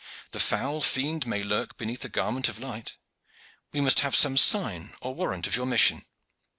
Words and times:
"The 0.31 0.39
foul 0.39 0.81
fiend 0.81 1.27
may 1.27 1.43
lurk 1.43 1.77
beneath 1.77 2.03
a 2.03 2.09
garment 2.09 2.49
of 2.49 2.57
light. 2.57 2.97
We 3.71 3.81
must 3.81 3.99
have 3.99 4.15
some 4.15 4.35
sign 4.35 4.95
or 4.99 5.13
warrant 5.13 5.45
of 5.45 5.55
your 5.55 5.67
mission." 5.67 6.05